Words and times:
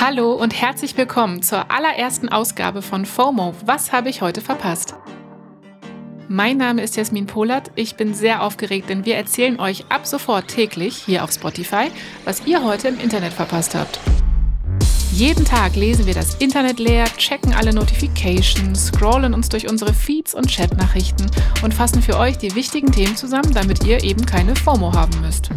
Hallo 0.00 0.32
und 0.32 0.54
herzlich 0.54 0.96
willkommen 0.96 1.42
zur 1.42 1.72
allerersten 1.72 2.28
Ausgabe 2.28 2.82
von 2.82 3.04
FOMO. 3.04 3.52
Was 3.66 3.90
habe 3.90 4.08
ich 4.08 4.22
heute 4.22 4.40
verpasst? 4.40 4.94
Mein 6.28 6.56
Name 6.56 6.82
ist 6.82 6.94
Jasmin 6.94 7.26
Polat. 7.26 7.72
Ich 7.74 7.96
bin 7.96 8.14
sehr 8.14 8.44
aufgeregt, 8.44 8.90
denn 8.90 9.04
wir 9.04 9.16
erzählen 9.16 9.58
euch 9.58 9.86
ab 9.88 10.06
sofort 10.06 10.46
täglich 10.46 10.96
hier 10.98 11.24
auf 11.24 11.32
Spotify, 11.32 11.90
was 12.24 12.46
ihr 12.46 12.62
heute 12.62 12.86
im 12.86 13.00
Internet 13.00 13.32
verpasst 13.32 13.74
habt. 13.74 13.98
Jeden 15.10 15.44
Tag 15.44 15.74
lesen 15.74 16.06
wir 16.06 16.14
das 16.14 16.36
Internet 16.36 16.78
leer, 16.78 17.06
checken 17.16 17.52
alle 17.52 17.74
Notifications, 17.74 18.86
scrollen 18.86 19.34
uns 19.34 19.48
durch 19.48 19.68
unsere 19.68 19.92
Feeds 19.92 20.32
und 20.32 20.48
Chatnachrichten 20.48 21.28
und 21.64 21.74
fassen 21.74 22.02
für 22.02 22.16
euch 22.18 22.38
die 22.38 22.54
wichtigen 22.54 22.92
Themen 22.92 23.16
zusammen, 23.16 23.52
damit 23.52 23.84
ihr 23.84 24.04
eben 24.04 24.24
keine 24.24 24.54
FOMO 24.54 24.92
haben 24.92 25.20
müsst. 25.22 25.50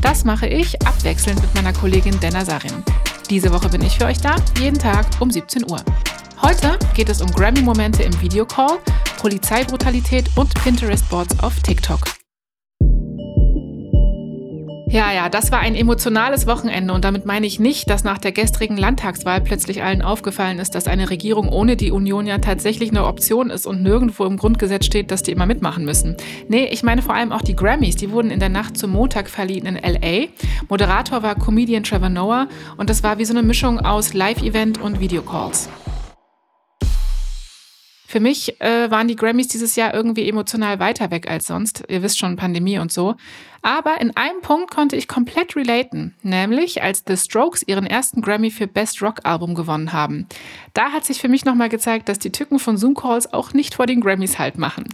Das 0.00 0.24
mache 0.24 0.46
ich 0.46 0.80
abwechselnd 0.86 1.40
mit 1.40 1.52
meiner 1.56 1.72
Kollegin 1.72 2.20
Denna 2.20 2.44
Sarin. 2.44 2.84
Diese 3.30 3.52
Woche 3.52 3.68
bin 3.68 3.82
ich 3.82 3.98
für 3.98 4.06
euch 4.06 4.18
da, 4.18 4.36
jeden 4.58 4.78
Tag 4.78 5.06
um 5.20 5.30
17 5.30 5.70
Uhr. 5.70 5.80
Heute 6.40 6.78
geht 6.94 7.10
es 7.10 7.20
um 7.20 7.30
Grammy-Momente 7.30 8.02
im 8.02 8.20
Videocall, 8.22 8.78
Polizeibrutalität 9.18 10.30
und 10.36 10.54
Pinterest-Boards 10.62 11.40
auf 11.40 11.60
TikTok. 11.60 12.17
Ja, 14.90 15.12
ja, 15.12 15.28
das 15.28 15.52
war 15.52 15.58
ein 15.58 15.74
emotionales 15.74 16.46
Wochenende 16.46 16.94
und 16.94 17.04
damit 17.04 17.26
meine 17.26 17.46
ich 17.46 17.60
nicht, 17.60 17.90
dass 17.90 18.04
nach 18.04 18.16
der 18.16 18.32
gestrigen 18.32 18.78
Landtagswahl 18.78 19.42
plötzlich 19.42 19.82
allen 19.82 20.00
aufgefallen 20.00 20.58
ist, 20.58 20.74
dass 20.74 20.86
eine 20.86 21.10
Regierung 21.10 21.50
ohne 21.50 21.76
die 21.76 21.90
Union 21.90 22.26
ja 22.26 22.38
tatsächlich 22.38 22.88
eine 22.88 23.04
Option 23.04 23.50
ist 23.50 23.66
und 23.66 23.82
nirgendwo 23.82 24.24
im 24.24 24.38
Grundgesetz 24.38 24.86
steht, 24.86 25.10
dass 25.10 25.22
die 25.22 25.32
immer 25.32 25.44
mitmachen 25.44 25.84
müssen. 25.84 26.16
Nee, 26.48 26.68
ich 26.70 26.82
meine 26.82 27.02
vor 27.02 27.14
allem 27.14 27.32
auch 27.32 27.42
die 27.42 27.54
Grammys, 27.54 27.96
die 27.96 28.10
wurden 28.10 28.30
in 28.30 28.40
der 28.40 28.48
Nacht 28.48 28.78
zum 28.78 28.92
Montag 28.92 29.28
verliehen 29.28 29.66
in 29.66 29.74
LA. 29.74 30.28
Moderator 30.70 31.22
war 31.22 31.34
Comedian 31.34 31.82
Trevor 31.82 32.08
Noah 32.08 32.48
und 32.78 32.88
das 32.88 33.02
war 33.02 33.18
wie 33.18 33.26
so 33.26 33.34
eine 33.34 33.42
Mischung 33.42 33.80
aus 33.80 34.14
Live-Event 34.14 34.80
und 34.80 35.00
Videocalls. 35.00 35.68
Für 38.10 38.20
mich 38.20 38.58
äh, 38.62 38.90
waren 38.90 39.06
die 39.06 39.16
Grammys 39.16 39.48
dieses 39.48 39.76
Jahr 39.76 39.92
irgendwie 39.92 40.26
emotional 40.30 40.78
weiter 40.78 41.10
weg 41.10 41.30
als 41.30 41.46
sonst. 41.46 41.84
Ihr 41.90 42.02
wisst 42.02 42.18
schon, 42.18 42.36
Pandemie 42.36 42.78
und 42.78 42.90
so. 42.90 43.16
Aber 43.60 44.00
in 44.00 44.16
einem 44.16 44.40
Punkt 44.40 44.70
konnte 44.70 44.96
ich 44.96 45.08
komplett 45.08 45.56
relaten, 45.56 46.14
nämlich 46.22 46.82
als 46.82 47.04
The 47.06 47.18
Strokes 47.18 47.62
ihren 47.66 47.84
ersten 47.84 48.22
Grammy 48.22 48.50
für 48.50 48.66
Best 48.66 49.02
Rock 49.02 49.20
Album 49.24 49.54
gewonnen 49.54 49.92
haben. 49.92 50.26
Da 50.72 50.92
hat 50.92 51.04
sich 51.04 51.20
für 51.20 51.28
mich 51.28 51.44
nochmal 51.44 51.68
gezeigt, 51.68 52.08
dass 52.08 52.18
die 52.18 52.32
Tücken 52.32 52.58
von 52.58 52.78
Zoom-Calls 52.78 53.34
auch 53.34 53.52
nicht 53.52 53.74
vor 53.74 53.84
den 53.84 54.00
Grammys 54.00 54.38
halt 54.38 54.56
machen. 54.56 54.84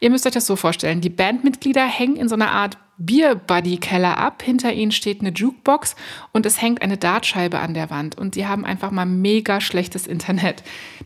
Ihr 0.00 0.08
müsst 0.08 0.24
euch 0.26 0.32
das 0.32 0.46
so 0.46 0.56
vorstellen, 0.56 1.02
die 1.02 1.10
Bandmitglieder 1.10 1.84
hängen 1.84 2.16
in 2.16 2.30
so 2.30 2.34
einer 2.34 2.50
Art 2.50 2.78
Bier-Buddy-Keller 2.98 4.18
ab. 4.18 4.42
Hinter 4.42 4.72
ihnen 4.72 4.92
steht 4.92 5.20
eine 5.20 5.30
Jukebox 5.30 5.96
und 6.32 6.46
es 6.46 6.60
hängt 6.60 6.82
eine 6.82 6.96
Dartscheibe 6.96 7.58
an 7.58 7.74
der 7.74 7.90
Wand. 7.90 8.16
Und 8.16 8.34
die 8.34 8.46
haben 8.46 8.64
einfach 8.64 8.90
mal 8.90 9.06
mega 9.06 9.60
schlechtes 9.60 10.06
Internet. 10.06 10.62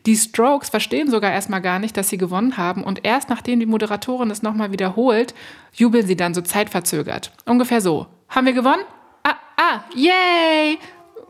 Die 0.07 0.17
Strokes 0.17 0.69
verstehen 0.71 1.11
sogar 1.11 1.33
erstmal 1.33 1.63
gar 1.63 1.79
nicht, 1.79 1.97
dass 1.97 2.09
sie 2.09 2.19
gewonnen 2.19 2.57
haben. 2.57 2.85
Und 2.85 3.05
erst 3.05 3.29
nachdem 3.29 3.61
die 3.61 3.67
Moderatorin 3.67 4.31
es 4.31 4.43
nochmal 4.43 4.73
wiederholt, 4.73 5.35
jubeln 5.73 6.07
sie 6.07 6.17
dann 6.17 6.35
so 6.35 6.41
zeitverzögert. 6.41 7.33
Ungefähr 7.47 7.81
so. 7.81 8.07
Haben 8.29 8.47
wir 8.47 8.53
gewonnen? 8.53 8.83
Ah, 9.23 9.37
ah, 9.57 9.81
yay! 9.95 10.79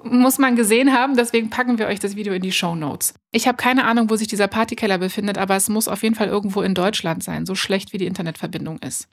Muss 0.04 0.38
man 0.38 0.54
gesehen 0.54 0.92
haben, 0.92 1.16
deswegen 1.16 1.50
packen 1.50 1.78
wir 1.78 1.88
euch 1.88 1.98
das 1.98 2.14
Video 2.14 2.32
in 2.32 2.42
die 2.42 2.52
Show 2.52 2.76
Notes. 2.76 3.14
Ich 3.32 3.48
habe 3.48 3.56
keine 3.56 3.84
Ahnung, 3.84 4.08
wo 4.10 4.16
sich 4.16 4.28
dieser 4.28 4.46
Partykeller 4.46 4.98
befindet, 4.98 5.38
aber 5.38 5.56
es 5.56 5.68
muss 5.68 5.88
auf 5.88 6.02
jeden 6.04 6.14
Fall 6.14 6.28
irgendwo 6.28 6.62
in 6.62 6.74
Deutschland 6.74 7.24
sein, 7.24 7.46
so 7.46 7.56
schlecht 7.56 7.92
wie 7.92 7.98
die 7.98 8.06
Internetverbindung 8.06 8.78
ist. 8.78 9.08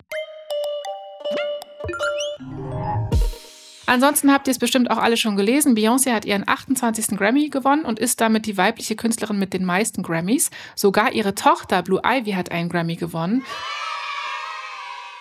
Ansonsten 3.87 4.31
habt 4.31 4.47
ihr 4.47 4.51
es 4.51 4.59
bestimmt 4.59 4.89
auch 4.89 4.97
alle 4.97 5.15
schon 5.15 5.35
gelesen. 5.35 5.75
Beyoncé 5.75 6.11
hat 6.11 6.25
ihren 6.25 6.47
28. 6.47 7.17
Grammy 7.17 7.49
gewonnen 7.49 7.85
und 7.85 7.99
ist 7.99 8.19
damit 8.19 8.45
die 8.45 8.57
weibliche 8.57 8.95
Künstlerin 8.95 9.37
mit 9.37 9.53
den 9.53 9.63
meisten 9.63 10.01
Grammys. 10.01 10.49
Sogar 10.75 11.13
ihre 11.13 11.35
Tochter 11.35 11.83
Blue 11.83 12.01
Ivy 12.03 12.31
hat 12.31 12.51
einen 12.51 12.69
Grammy 12.69 12.95
gewonnen. 12.95 13.43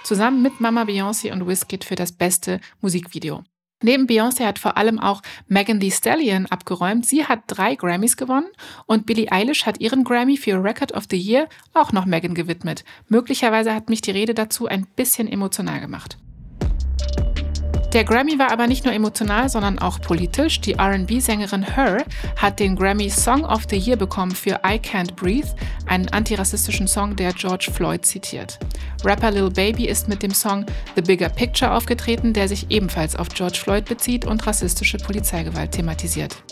Zusammen 0.02 0.42
mit 0.42 0.60
Mama 0.60 0.82
Beyoncé 0.82 1.32
und 1.32 1.46
Wizkid 1.46 1.84
für 1.84 1.94
das 1.94 2.12
beste 2.12 2.60
Musikvideo. 2.80 3.44
Neben 3.82 4.06
Beyoncé 4.06 4.46
hat 4.46 4.58
vor 4.58 4.78
allem 4.78 4.98
auch 4.98 5.20
Megan 5.46 5.78
Thee 5.78 5.90
Stallion 5.90 6.46
abgeräumt. 6.46 7.04
Sie 7.04 7.26
hat 7.26 7.40
drei 7.46 7.74
Grammys 7.74 8.16
gewonnen 8.16 8.48
und 8.86 9.04
Billie 9.04 9.30
Eilish 9.30 9.66
hat 9.66 9.80
ihren 9.80 10.04
Grammy 10.04 10.38
für 10.38 10.62
Record 10.62 10.92
of 10.92 11.04
the 11.10 11.18
Year 11.18 11.48
auch 11.74 11.92
noch 11.92 12.06
Megan 12.06 12.34
gewidmet. 12.34 12.84
Möglicherweise 13.08 13.74
hat 13.74 13.90
mich 13.90 14.00
die 14.00 14.12
Rede 14.12 14.32
dazu 14.32 14.66
ein 14.66 14.86
bisschen 14.96 15.28
emotional 15.28 15.80
gemacht. 15.80 16.16
Der 17.94 18.02
Grammy 18.02 18.40
war 18.40 18.50
aber 18.50 18.66
nicht 18.66 18.84
nur 18.84 18.92
emotional, 18.92 19.48
sondern 19.48 19.78
auch 19.78 20.00
politisch. 20.00 20.60
Die 20.60 20.74
RB-Sängerin 20.74 21.62
Her 21.62 22.04
hat 22.36 22.58
den 22.58 22.74
Grammy 22.74 23.08
Song 23.08 23.44
of 23.44 23.66
the 23.70 23.76
Year 23.76 23.96
bekommen 23.96 24.32
für 24.32 24.60
I 24.66 24.80
Can't 24.80 25.14
Breathe, 25.14 25.54
einen 25.86 26.08
antirassistischen 26.08 26.88
Song, 26.88 27.14
der 27.14 27.32
George 27.32 27.70
Floyd 27.72 28.04
zitiert. 28.04 28.58
Rapper 29.04 29.30
Lil 29.30 29.48
Baby 29.48 29.86
ist 29.86 30.08
mit 30.08 30.24
dem 30.24 30.32
Song 30.32 30.66
The 30.96 31.02
Bigger 31.02 31.28
Picture 31.28 31.70
aufgetreten, 31.70 32.32
der 32.32 32.48
sich 32.48 32.68
ebenfalls 32.68 33.14
auf 33.14 33.28
George 33.28 33.58
Floyd 33.62 33.84
bezieht 33.84 34.26
und 34.26 34.44
rassistische 34.44 34.98
Polizeigewalt 34.98 35.70
thematisiert. 35.70 36.42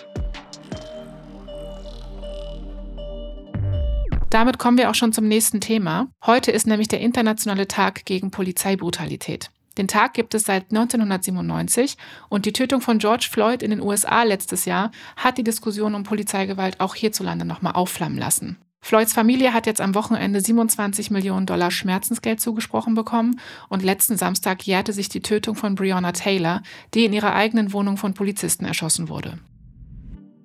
Damit 4.30 4.58
kommen 4.58 4.78
wir 4.78 4.90
auch 4.90 4.94
schon 4.94 5.12
zum 5.12 5.26
nächsten 5.26 5.60
Thema. 5.60 6.06
Heute 6.24 6.52
ist 6.52 6.68
nämlich 6.68 6.88
der 6.88 7.00
internationale 7.00 7.66
Tag 7.66 8.04
gegen 8.04 8.30
Polizeibrutalität. 8.30 9.50
Den 9.78 9.88
Tag 9.88 10.14
gibt 10.14 10.34
es 10.34 10.44
seit 10.44 10.70
1997 10.70 11.96
und 12.28 12.46
die 12.46 12.52
Tötung 12.52 12.80
von 12.80 12.98
George 12.98 13.28
Floyd 13.30 13.62
in 13.62 13.70
den 13.70 13.80
USA 13.80 14.22
letztes 14.22 14.64
Jahr 14.64 14.90
hat 15.16 15.38
die 15.38 15.44
Diskussion 15.44 15.94
um 15.94 16.02
Polizeigewalt 16.02 16.80
auch 16.80 16.94
hierzulande 16.94 17.44
nochmal 17.44 17.72
aufflammen 17.72 18.18
lassen. 18.18 18.58
Floyds 18.84 19.12
Familie 19.12 19.54
hat 19.54 19.66
jetzt 19.66 19.80
am 19.80 19.94
Wochenende 19.94 20.40
27 20.40 21.12
Millionen 21.12 21.46
Dollar 21.46 21.70
Schmerzensgeld 21.70 22.40
zugesprochen 22.40 22.94
bekommen 22.94 23.40
und 23.68 23.84
letzten 23.84 24.16
Samstag 24.16 24.66
jährte 24.66 24.92
sich 24.92 25.08
die 25.08 25.22
Tötung 25.22 25.54
von 25.54 25.76
Breonna 25.76 26.10
Taylor, 26.10 26.62
die 26.92 27.04
in 27.04 27.12
ihrer 27.12 27.32
eigenen 27.32 27.72
Wohnung 27.72 27.96
von 27.96 28.12
Polizisten 28.12 28.64
erschossen 28.64 29.08
wurde. 29.08 29.38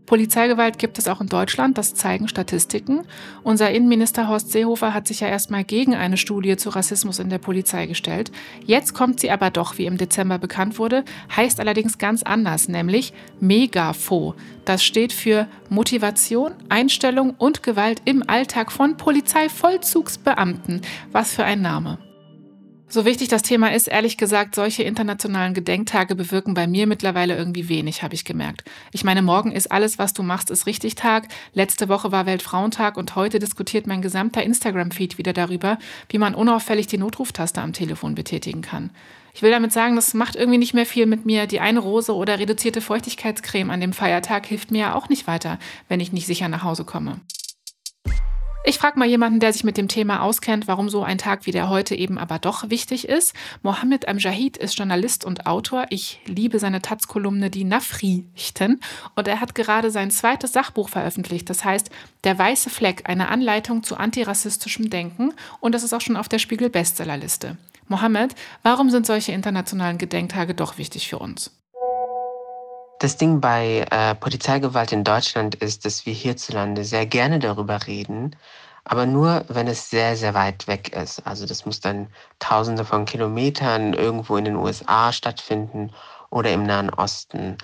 Polizeigewalt 0.08 0.80
gibt 0.80 0.98
es 0.98 1.08
auch 1.08 1.22
in 1.22 1.28
Deutschland, 1.28 1.78
das 1.78 1.94
zeigen 1.94 2.30
Statistiken. 2.30 3.02
Unser 3.44 3.72
Innenminister 3.72 4.30
Horst 4.30 4.52
Seehofer 4.52 4.94
hat 4.94 5.06
sich 5.06 5.20
ja 5.20 5.28
erstmal 5.28 5.66
gegen 5.66 5.94
eine 5.94 6.16
Studie 6.16 6.56
zu 6.56 6.70
Rassismus 6.70 7.20
in 7.20 7.30
der 7.30 7.38
Polizei 7.38 7.86
gestellt. 7.86 8.32
Jetzt 8.66 8.94
kommt 8.94 9.20
sie 9.20 9.30
aber 9.30 9.52
doch, 9.52 9.78
wie 9.78 9.86
im 9.86 9.98
Dezember 9.98 10.40
bekannt 10.40 10.80
wurde, 10.80 11.04
heißt 11.36 11.60
allerdings 11.60 11.98
ganz 11.98 12.24
anders, 12.24 12.70
nämlich 12.70 13.14
Megafo. 13.42 14.34
Das 14.64 14.82
steht 14.84 15.12
für 15.12 15.48
Motivation, 15.70 16.54
Einstellung 16.70 17.36
und 17.38 17.62
Gewalt 17.62 18.02
im 18.06 18.28
Alltag 18.28 18.72
von 18.72 18.96
Polizeivollzugsbeamten. 18.96 20.82
Was 21.12 21.34
für 21.34 21.44
ein 21.44 21.62
Name. 21.62 22.00
So 22.90 23.04
wichtig 23.04 23.28
das 23.28 23.42
Thema 23.42 23.74
ist, 23.74 23.88
ehrlich 23.88 24.18
gesagt, 24.18 24.56
solche 24.56 24.84
internationalen 24.84 25.54
Gedenktage 25.54 26.16
bewirken 26.16 26.54
bei 26.54 26.68
mir 26.68 26.88
mittlerweile 26.88 27.36
irgendwie 27.36 27.68
wenig, 27.68 28.02
habe 28.02 28.16
ich 28.16 28.24
gemerkt. 28.24 28.64
Ich 28.94 29.04
meine, 29.04 29.22
morgen 29.22 29.52
ist 29.52 29.70
alles, 29.74 30.00
was 30.00 30.14
du 30.14 30.24
machst, 30.24 30.50
ist 30.50 30.68
richtig 30.68 30.96
Tag. 30.96 31.28
Letzte 31.54 31.90
Woche 31.90 32.14
war 32.14 32.26
Weltfrauentag 32.26 32.96
und 32.96 33.18
heute 33.18 33.40
diskutiert 33.40 33.88
mein 33.88 34.02
gesamter 34.02 34.42
Instagram-Feed 34.42 35.18
wieder 35.18 35.34
darüber, 35.34 35.78
wie 36.08 36.18
man 36.18 36.34
unauffällig 36.34 36.88
die 36.88 36.98
Notruftaste 36.98 37.62
am 37.62 37.74
Telefon 37.74 38.16
betätigen 38.16 38.62
kann. 38.62 38.92
Ich 39.34 39.42
will 39.42 39.52
damit 39.52 39.74
sagen, 39.74 39.98
das 39.98 40.14
macht 40.14 40.38
irgendwie 40.38 40.58
nicht 40.58 40.74
mehr 40.74 40.86
viel 40.86 41.08
mit 41.08 41.26
mir. 41.26 41.46
Die 41.46 41.60
eine 41.60 41.80
Rose 41.80 42.16
oder 42.16 42.40
reduzierte 42.40 42.80
Feuchtigkeitscreme 42.80 43.70
an 43.70 43.82
dem 43.82 43.92
Feiertag 43.92 44.46
hilft 44.46 44.72
mir 44.72 44.80
ja 44.80 44.96
auch 44.96 45.10
nicht 45.10 45.28
weiter, 45.28 45.60
wenn 45.90 46.00
ich 46.00 46.14
nicht 46.14 46.26
sicher 46.26 46.48
nach 46.48 46.64
Hause 46.64 46.86
komme. 46.86 47.20
Ich 48.64 48.80
frage 48.80 49.00
mal 49.00 49.08
jemanden, 49.08 49.40
der 49.40 49.54
sich 49.54 49.64
mit 49.64 49.78
dem 49.78 49.88
Thema 49.88 50.22
auskennt, 50.22 50.68
warum 50.68 50.90
so 50.90 51.02
ein 51.04 51.18
Tag 51.18 51.46
wie 51.46 51.52
der 51.52 51.70
heute 51.70 51.96
eben 51.96 52.18
aber 52.18 52.38
doch 52.38 52.70
wichtig 52.70 53.08
ist. 53.08 53.34
Mohammed 53.62 54.10
Amjahid 54.10 54.58
ist 54.58 54.78
Journalist 54.78 55.24
und 55.24 55.46
Autor. 55.46 55.86
Ich 55.90 56.20
liebe 56.26 56.60
seine 56.60 56.82
Taz-Kolumne 56.82 57.50
Die 57.50 57.64
Nafrichten 57.64 58.82
und 59.16 59.28
er 59.28 59.40
hat 59.40 59.56
gerade 59.56 59.90
sein 59.90 60.12
zweites 60.12 60.52
Sachbuch 60.52 60.90
veröffentlicht. 60.90 61.50
Das 61.50 61.64
heißt 61.64 61.90
Der 62.26 62.38
weiße 62.38 62.70
Fleck, 62.70 63.04
eine 63.06 63.30
Anleitung 63.30 63.84
zu 63.84 63.96
antirassistischem 63.96 64.90
Denken 64.90 65.34
und 65.62 65.74
das 65.74 65.84
ist 65.84 65.94
auch 65.94 66.02
schon 66.02 66.18
auf 66.18 66.28
der 66.28 66.40
Spiegel 66.40 66.70
Bestsellerliste. 66.70 67.58
Mohammed, 67.88 68.36
warum 68.64 68.90
sind 68.90 69.06
solche 69.06 69.32
internationalen 69.32 69.98
Gedenktage 69.98 70.54
doch 70.54 70.78
wichtig 70.78 71.08
für 71.08 71.20
uns? 71.20 71.58
Das 73.00 73.18
Ding 73.18 73.40
bei 73.42 73.86
äh, 73.92 74.16
Polizeigewalt 74.16 74.92
in 74.92 75.04
Deutschland 75.04 75.56
ist, 75.56 75.86
dass 75.86 76.06
wir 76.06 76.14
hierzulande 76.14 76.84
sehr 76.84 77.06
gerne 77.06 77.38
darüber 77.38 77.86
reden, 77.86 78.36
aber 78.86 79.06
nur, 79.06 79.46
wenn 79.50 79.68
es 79.68 79.90
sehr, 79.90 80.16
sehr 80.16 80.34
weit 80.34 80.68
weg 80.68 80.96
ist. 80.96 81.20
Also 81.28 81.46
das 81.46 81.66
muss 81.66 81.80
dann 81.80 82.08
tausende 82.40 82.86
von 82.86 83.06
Kilometern 83.06 83.94
irgendwo 83.94 84.38
in 84.38 84.46
den 84.46 84.56
USA 84.56 85.12
stattfinden 85.14 85.92
oder 86.32 86.52
im 86.52 86.64
Nahen 86.64 86.90
Osten. 86.90 87.58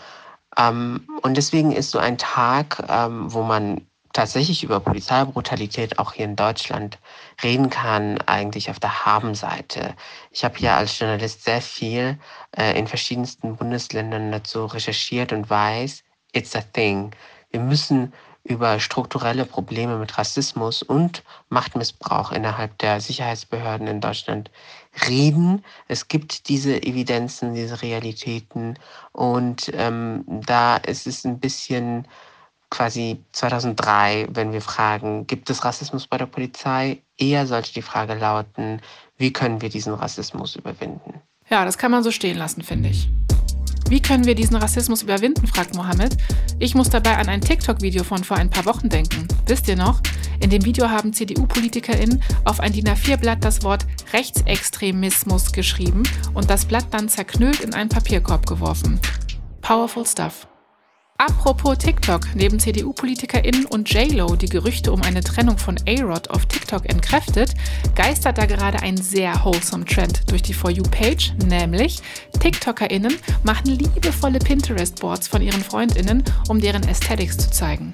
Ähm, 0.57 1.07
und 1.23 1.37
deswegen 1.37 1.71
ist 1.71 1.91
so 1.91 1.99
ein 1.99 2.17
Tag, 2.17 2.83
ähm, 2.89 3.33
wo 3.33 3.41
man 3.43 3.87
tatsächlich 4.13 4.63
über 4.63 4.79
Polizeibrutalität 4.79 5.99
auch 5.99 6.13
hier 6.13 6.25
in 6.25 6.35
Deutschland 6.35 6.99
reden 7.43 7.69
kann, 7.69 8.19
eigentlich 8.21 8.69
auf 8.69 8.79
der 8.79 9.05
Habenseite. 9.05 9.95
Ich 10.31 10.43
habe 10.43 10.57
hier 10.57 10.75
als 10.75 10.97
Journalist 10.97 11.43
sehr 11.43 11.61
viel 11.61 12.17
äh, 12.55 12.77
in 12.77 12.87
verschiedensten 12.87 13.57
Bundesländern 13.57 14.31
dazu 14.31 14.65
recherchiert 14.65 15.33
und 15.33 15.49
weiß, 15.49 16.03
it's 16.31 16.55
a 16.55 16.61
thing. 16.61 17.11
Wir 17.49 17.59
müssen 17.59 18.13
über 18.43 18.79
strukturelle 18.79 19.45
Probleme 19.45 19.97
mit 19.97 20.17
Rassismus 20.17 20.83
und 20.83 21.23
Machtmissbrauch 21.49 22.31
innerhalb 22.31 22.77
der 22.79 22.99
Sicherheitsbehörden 22.99 23.87
in 23.87 24.01
Deutschland 24.01 24.51
reden. 25.07 25.63
Es 25.87 26.09
gibt 26.09 26.49
diese 26.49 26.83
Evidenzen, 26.83 27.55
diese 27.55 27.81
Realitäten 27.81 28.77
und 29.13 29.71
ähm, 29.73 30.25
da 30.27 30.75
ist 30.75 31.07
es 31.07 31.23
ein 31.23 31.39
bisschen 31.39 32.05
quasi 32.73 33.23
2003, 33.33 34.29
wenn 34.31 34.51
wir 34.51 34.61
fragen, 34.61 35.27
gibt 35.27 35.49
es 35.51 35.63
Rassismus 35.63 36.07
bei 36.07 36.17
der 36.17 36.25
Polizei? 36.25 37.03
Eher 37.17 37.45
sollte 37.45 37.71
die 37.71 37.83
Frage 37.83 38.15
lauten, 38.15 38.81
wie 39.15 39.31
können 39.31 39.61
wir 39.61 39.69
diesen 39.69 39.93
Rassismus 39.93 40.55
überwinden? 40.55 41.21
Ja, 41.49 41.65
das 41.65 41.77
kann 41.77 41.91
man 41.91 42.03
so 42.03 42.09
stehen 42.09 42.35
lassen, 42.35 42.63
finde 42.63 42.89
ich. 42.89 43.09
Wie 43.89 44.01
können 44.01 44.25
wir 44.25 44.33
diesen 44.33 44.55
Rassismus 44.55 45.03
überwinden, 45.03 45.45
fragt 45.45 45.75
Mohammed. 45.75 46.17
Ich 46.57 46.73
muss 46.73 46.89
dabei 46.89 47.17
an 47.17 47.29
ein 47.29 47.41
TikTok-Video 47.41 48.03
von 48.03 48.23
vor 48.23 48.37
ein 48.37 48.49
paar 48.49 48.65
Wochen 48.65 48.89
denken. 48.89 49.27
Wisst 49.45 49.67
ihr 49.67 49.75
noch? 49.75 50.01
In 50.39 50.49
dem 50.49 50.65
Video 50.65 50.89
haben 50.89 51.13
CDU-PolitikerInnen 51.13 52.23
auf 52.43 52.59
ein 52.59 52.73
DIN 52.73 52.87
A4-Blatt 52.87 53.43
das 53.43 53.61
Wort 53.61 53.85
Rechtsextremismus 54.13 55.51
geschrieben 55.51 56.03
und 56.33 56.49
das 56.49 56.65
Blatt 56.65 56.87
dann 56.89 57.07
zerknüllt 57.07 57.59
in 57.59 57.75
einen 57.75 57.89
Papierkorb 57.89 58.47
geworfen. 58.47 58.99
Powerful 59.61 60.07
stuff. 60.07 60.47
Apropos 61.25 61.77
TikTok, 61.77 62.35
neben 62.35 62.59
CDU-PolitikerInnen 62.59 63.65
und 63.67 63.89
JLo, 63.89 64.35
die 64.35 64.49
Gerüchte 64.49 64.91
um 64.91 65.01
eine 65.03 65.23
Trennung 65.23 65.57
von 65.57 65.77
A-Rod 65.87 66.29
auf 66.29 66.45
TikTok 66.47 66.83
entkräftet, 66.89 67.53
geistert 67.95 68.37
da 68.37 68.45
gerade 68.45 68.81
ein 68.81 68.97
sehr 68.97 69.33
wholesome 69.45 69.85
Trend 69.85 70.29
durch 70.29 70.41
die 70.41 70.53
For 70.53 70.69
You-Page, 70.69 71.35
nämlich 71.47 72.01
TikTokerInnen 72.41 73.15
machen 73.43 73.67
liebevolle 73.67 74.39
Pinterest-Boards 74.39 75.29
von 75.29 75.41
ihren 75.41 75.63
FreundInnen, 75.63 76.25
um 76.49 76.59
deren 76.59 76.85
Aesthetics 76.85 77.37
zu 77.37 77.49
zeigen. 77.49 77.93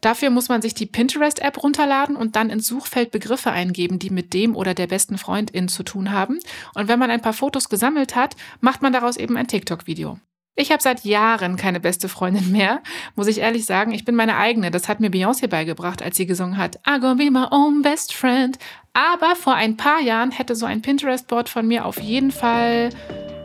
Dafür 0.00 0.30
muss 0.30 0.48
man 0.48 0.62
sich 0.62 0.74
die 0.74 0.86
Pinterest-App 0.86 1.60
runterladen 1.60 2.14
und 2.14 2.36
dann 2.36 2.50
ins 2.50 2.68
Suchfeld 2.68 3.10
Begriffe 3.10 3.50
eingeben, 3.50 3.98
die 3.98 4.10
mit 4.10 4.32
dem 4.32 4.54
oder 4.54 4.74
der 4.74 4.86
besten 4.86 5.18
Freundin 5.18 5.66
zu 5.66 5.82
tun 5.82 6.12
haben. 6.12 6.38
Und 6.72 6.86
wenn 6.86 7.00
man 7.00 7.10
ein 7.10 7.20
paar 7.20 7.32
Fotos 7.32 7.68
gesammelt 7.68 8.14
hat, 8.14 8.36
macht 8.60 8.80
man 8.80 8.92
daraus 8.92 9.16
eben 9.16 9.36
ein 9.36 9.48
TikTok-Video. 9.48 10.20
Ich 10.56 10.70
habe 10.70 10.82
seit 10.82 11.04
Jahren 11.04 11.56
keine 11.56 11.80
beste 11.80 12.08
Freundin 12.08 12.52
mehr, 12.52 12.82
muss 13.14 13.28
ich 13.28 13.38
ehrlich 13.38 13.64
sagen. 13.64 13.92
Ich 13.92 14.04
bin 14.04 14.14
meine 14.14 14.36
eigene. 14.36 14.70
Das 14.70 14.88
hat 14.88 15.00
mir 15.00 15.10
Beyoncé 15.10 15.48
beigebracht, 15.48 16.02
als 16.02 16.16
sie 16.16 16.26
gesungen 16.26 16.58
hat. 16.58 16.76
I 16.86 17.00
gonna 17.00 17.14
be 17.14 17.30
my 17.30 17.46
own 17.50 17.82
best 17.82 18.12
friend. 18.12 18.58
Aber 18.92 19.36
vor 19.36 19.54
ein 19.54 19.76
paar 19.76 20.00
Jahren 20.00 20.32
hätte 20.32 20.56
so 20.56 20.66
ein 20.66 20.82
Pinterest-Board 20.82 21.48
von 21.48 21.66
mir 21.66 21.86
auf 21.86 22.00
jeden 22.00 22.32
Fall 22.32 22.90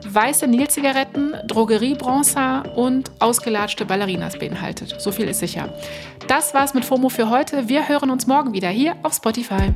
weiße 0.07 0.47
Nil-Zigaretten, 0.47 1.35
Drogeriebronzer 1.47 2.75
und 2.75 3.11
ausgelatschte 3.19 3.85
Ballerinas 3.85 4.37
beinhaltet. 4.37 4.95
So 4.99 5.11
viel 5.11 5.27
ist 5.27 5.39
sicher. 5.39 5.73
Das 6.27 6.53
war's 6.53 6.73
mit 6.73 6.85
FOMO 6.85 7.09
für 7.09 7.29
heute. 7.29 7.69
Wir 7.69 7.87
hören 7.87 8.09
uns 8.09 8.27
morgen 8.27 8.53
wieder 8.53 8.69
hier 8.69 8.95
auf 9.03 9.13
Spotify. 9.13 9.73